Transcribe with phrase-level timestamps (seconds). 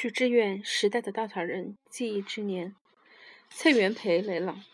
[0.00, 2.76] 许志远时代的稻草人记忆之年，
[3.50, 4.64] 蔡元培来了，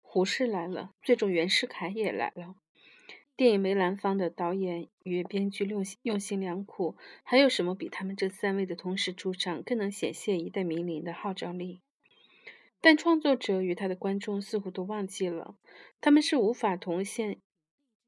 [0.00, 2.54] 胡适来了，最终袁世凯也来了。
[3.34, 6.94] 电影《梅兰芳》的导演与编剧用用心良苦，
[7.24, 11.80] 还有什么比他们这三位的同时出场更能显现一代名伶的号召力？
[12.80, 15.56] 但创作者与他的观众似乎都忘记了，
[16.00, 17.40] 他们是无法同现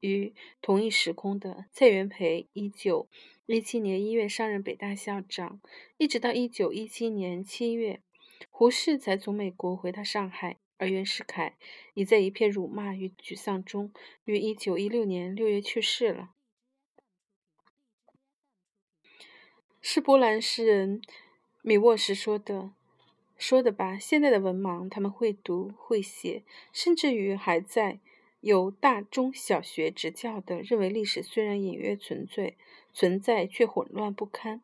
[0.03, 1.65] 于同一时空的。
[1.71, 3.07] 蔡元培一九
[3.45, 5.61] 一七年一月上任北大校长，
[5.97, 8.01] 一直到一九一七年七月，
[8.49, 10.57] 胡适才从美国回到上海。
[10.77, 11.55] 而袁世凯
[11.93, 13.93] 已在一片辱骂与沮丧中，
[14.25, 16.31] 于一九一六年六月去世了。
[19.79, 21.01] 是波兰诗人
[21.61, 22.71] 米沃什说的
[23.37, 27.99] ：“说的吧，现在的文盲，他们会读会写，甚至于还在
[28.43, 32.55] 由大中小学执教的，认为历史虽然隐约存在，
[32.91, 34.61] 存在却混乱不堪。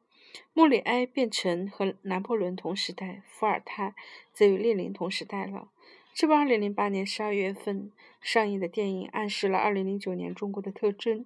[0.53, 3.95] 莫里埃变成和拿破仑同时代，伏尔泰
[4.33, 5.69] 则与列宁同时代了。”
[6.13, 11.25] 这部2008年12月份上映的电影暗示了2009年中国的特征。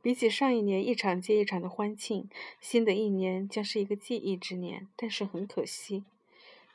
[0.00, 2.30] 比起上一年一场接一场的欢庆，
[2.62, 4.88] 新的一年将是一个记忆之年。
[4.96, 6.04] 但是很可惜，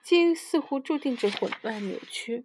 [0.03, 2.43] 记忆似乎注定着混乱扭曲。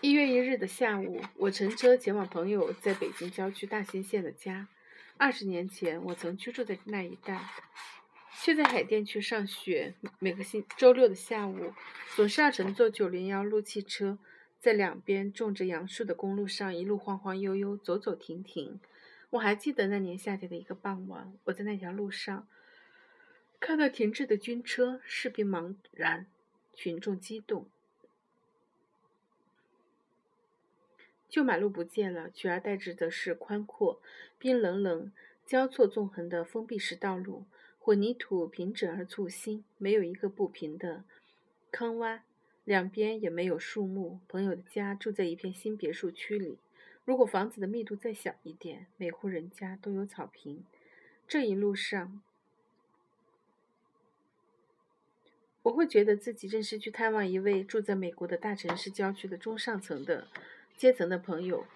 [0.00, 4.68] 一月一日的下午，我乘车前往朋友在北京郊区大兴县的家。
[5.16, 7.50] 二十年前，我曾居住在那一带。
[8.40, 11.72] 却在海淀区上学，每个星周六的下午，
[12.14, 14.18] 总是要乘坐九零幺路汽车，
[14.60, 18.78] 在两边种着杨树的公路上一路晃晃悠悠，走走停停。
[19.30, 22.46] 我还记得那年夏天的一个傍晚，我在那条路上
[23.58, 26.26] 看到停滞的军车，士兵茫然，
[26.72, 27.68] 群众激动，
[31.28, 34.00] 旧马路不见了，取而代之的是宽阔、
[34.38, 35.12] 冰冷冷、
[35.44, 37.44] 交错纵横的封闭式道路。
[37.78, 41.04] 混凝土平整而簇新，没有一个不平的
[41.70, 42.20] 坑洼，
[42.64, 44.20] 两边也没有树木。
[44.28, 46.58] 朋友的家住在一片新别墅区里，
[47.06, 50.64] 如果房子的密度再小一点，每户人家都有草坪。
[51.26, 52.20] 这一路上，
[55.62, 60.28] 我会觉得自己正是去探望一位住在美国的大城市郊区的中上层的
[60.78, 61.66] 阶层的朋友。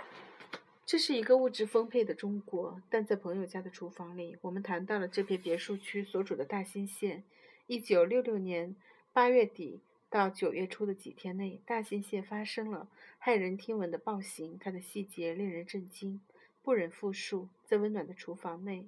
[0.86, 7.24] 这是一个物质丰沛的中国，但在朋友家的厨房里，我们谈到了这片别墅区所处的大兴县。
[7.66, 8.76] 一九六六年
[9.12, 12.88] 八月底到九月初的几天内，大兴县发生了
[13.20, 16.20] 骇人听闻的暴行，它的细节令人震惊，
[16.62, 17.48] 不忍复述。
[17.66, 18.86] 在温暖的厨房内，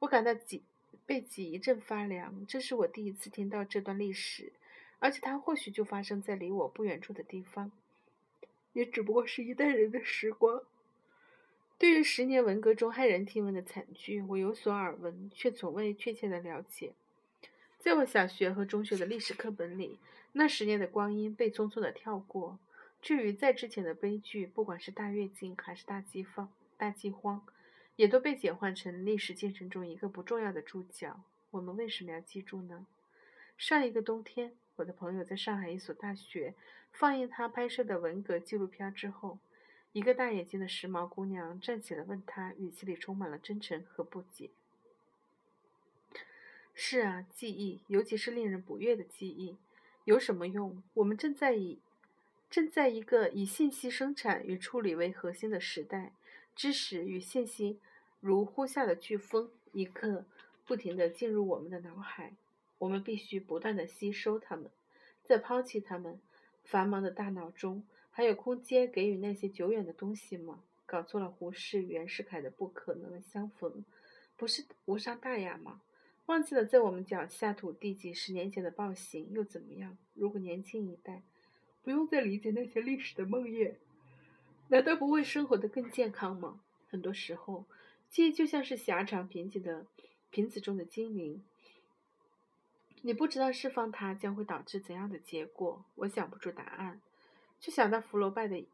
[0.00, 0.64] 我感到脊
[1.06, 2.44] 背脊一阵发凉。
[2.48, 4.52] 这是我第一次听到这段历史，
[4.98, 7.70] 而且它或许就发生在离我不远处的地方，
[8.74, 10.62] 也只不过是一代人的时光。
[11.78, 16.92] 对于十年文革中骇人听闻的惨剧，我有所耳闻，却从未确切的了解。
[17.78, 19.98] 在我小学和中学的历史课本里，
[20.32, 22.58] 那十年的光阴被匆匆的跳过。
[23.02, 27.44] 至于在之前的悲剧，不管是大跃进还是大饥荒，大饥荒，
[27.96, 31.20] 也都被简化成历史进程中一个不重要的注脚。
[31.50, 32.86] 我们为什么要记住呢？
[33.58, 36.54] 上一个冬天，我的朋友在上海一所大学
[36.90, 39.38] 放映他拍摄的文革纪录片之后。
[39.92, 44.50] 一个大眼睛的时髦姑娘站起来问他，语气里充满了真诚和不解。
[46.74, 49.56] 是啊，记忆，尤其是令人不悦的记忆，
[50.02, 50.82] 有什么用？
[50.94, 51.78] 我们正在以
[52.50, 56.12] 正在一个以信息生产与处理为核心的时代，
[56.56, 57.78] 知识与信息
[58.18, 60.24] 如呼啸的飓风，一刻
[60.66, 62.32] 不停地进入我们的脑海。
[62.78, 64.70] 我们必须不断地吸收它们，
[65.24, 66.20] 在抛弃它们
[66.62, 67.84] 繁忙的大脑中。
[68.10, 70.62] 还有空间给予那些久远的东西吗？
[70.86, 73.84] 搞错了胡适、袁世凯的不可能相逢，
[74.36, 75.80] 不是无伤大雅吗？
[76.26, 79.98] 忘记了在我们脚下土地几十年前的暴行又怎么样？
[80.14, 81.22] 如果年轻一代
[81.82, 83.74] 不用再理解那些历史的梦魇，
[84.68, 86.60] 难道不会生活的更健康吗？
[86.88, 87.64] 很多时候，
[88.08, 89.86] 记忆就像是狭长贫瘠的
[90.30, 91.42] 瓶子中的精灵，
[93.06, 95.84] 你不知道释放它将会导致怎样的结果。
[95.94, 97.02] 我想不出答案。
[97.60, 98.64] 就想到福楼拜的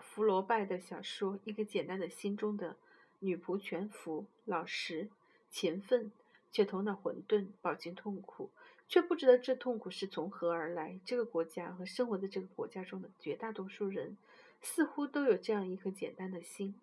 [0.00, 2.76] 福楼拜的小说，一个简单的心中的
[3.18, 5.10] 女仆全服，老实、
[5.50, 6.10] 勤奋，
[6.50, 8.48] 却头脑混沌，饱经痛苦，
[8.88, 10.98] 却不知道这痛苦是从何而来。
[11.04, 14.16] 这个国家和生活在这个国家中的绝大多数人，
[14.62, 16.74] 似乎都有这样一颗简单的心。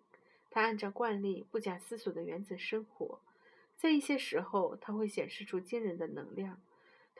[0.50, 3.18] 他按照惯例不假思索的原则生活，
[3.76, 6.60] 在一些时候，他会显示出惊人的能量。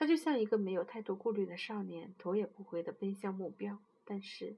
[0.02, 3.78] 他就像一个没有太多顾虑的少年，头也不回地奔向目标。
[4.04, 4.56] 但是，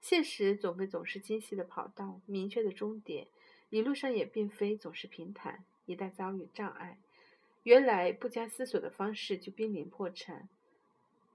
[0.00, 3.26] 现实总会总是清晰的跑道、明确的终点，
[3.70, 5.64] 一路上也并非总是平坦。
[5.86, 6.96] 一旦遭遇障碍，
[7.64, 10.48] 原来不加思索的方式就濒临破产，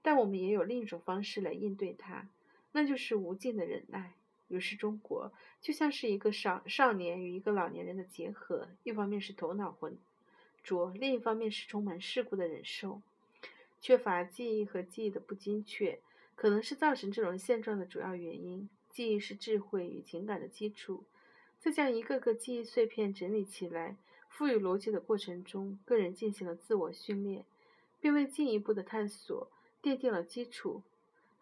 [0.00, 2.26] 但我们也有另一种方式来应对它，
[2.72, 4.14] 那就是无尽的忍耐。
[4.48, 5.30] 于是，中国
[5.60, 9.98] 就像是一个少少年与一个老年人的结合，一方面是头脑浑
[10.64, 13.02] 浊，另一方面是充满世故的忍受。
[13.80, 16.00] 缺乏记忆和记忆的不精确，
[16.34, 18.68] 可能是造成这种现状的主要原因。
[18.90, 21.04] 记忆是智慧与情感的基础，
[21.58, 23.96] 在将一个个记忆碎片整理起来、
[24.28, 27.46] 赋予逻辑的过程中，个人进行了自我训练，
[28.00, 29.50] 并为进一步的探索
[29.82, 30.82] 奠定了基础。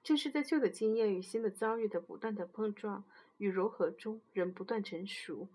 [0.04, 3.04] 正是在旧的经验与新的遭遇的不断的碰撞
[3.38, 5.48] 与融合中，人不断成熟。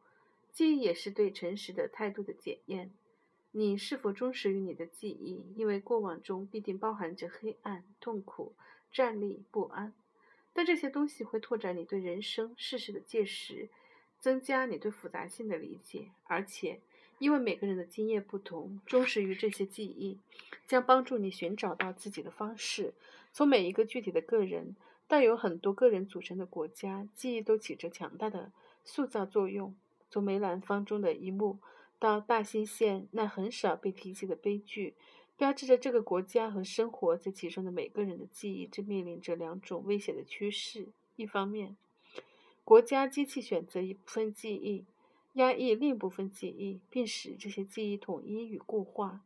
[0.51, 2.91] 记忆也是对诚实的态度的检验。
[3.55, 5.45] 你是否忠实于你的记忆？
[5.55, 8.55] 因为过往中必定包含着黑暗、痛苦、
[8.91, 9.93] 站立、不安。
[10.53, 13.69] 但这些东西会拓展你对人生世、事的见识，
[14.19, 16.09] 增加你对复杂性的理解。
[16.23, 16.81] 而且，
[17.19, 20.17] 因为每个人的经验不同，忠实于这些记忆，
[20.65, 22.95] 将帮助你寻找到自己的方式。
[23.31, 24.75] 从每一个具体的个人
[25.07, 28.51] 到由很多个人组成的国家，记忆都起着强大的
[28.83, 29.75] 塑造作用。
[30.09, 31.59] 从梅兰芳中的一幕
[32.03, 34.93] 到大兴县那很少被提及的悲剧，
[35.37, 41.77] 标志着这个国家和生活在其中的每个人的记忆正面临着两种危险的趋势：一方面，
[42.65, 44.83] 国家机器选择一部分记忆，
[45.35, 49.21] 压抑另一部分记忆，并使这些记忆统一与固化，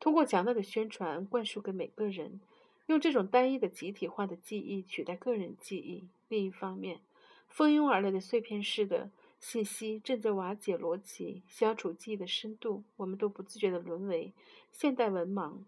[0.00, 2.40] 通过强大的宣传灌输给每个人。
[2.86, 6.08] 用这种单一的集体化的记忆取代个人记忆。
[6.28, 7.02] 另一方面，
[7.46, 9.10] 蜂拥而来的碎片式的
[9.42, 12.84] 信息正在瓦解逻辑，消除记忆的深度。
[12.94, 14.32] 我们都不自觉地沦为
[14.70, 15.64] 现代文盲。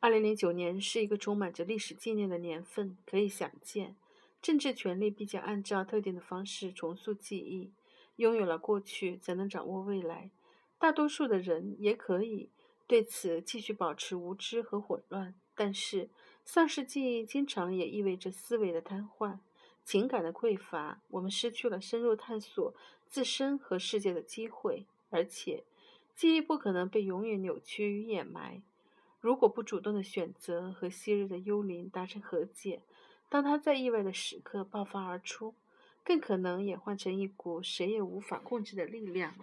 [0.00, 3.94] 二零零九年是一个充满着历史纪念的年份，可以想见，
[4.42, 7.70] 政治权力必将按照特定的方式重塑记忆。
[8.16, 10.30] 拥有了过去，才能掌握未来。
[10.78, 12.50] 大多数的人也可以
[12.88, 15.32] 对此继续保持无知和混乱。
[15.54, 16.10] 但是，
[16.44, 19.38] 丧失记忆经常也意味着思维的瘫痪、
[19.86, 21.00] 情感的匮乏。
[21.10, 22.74] 我们失去了深入探索
[23.06, 25.62] 自身和世界的机会，而且，
[26.16, 28.60] 记忆不可能被永远扭曲与掩埋。
[29.20, 32.82] 如果不主动的选择和昔日的幽灵达成和解，
[33.28, 35.54] 当它在意外的时刻爆发而出，
[36.04, 39.34] 更可能演化成一股谁也无法控制的力量。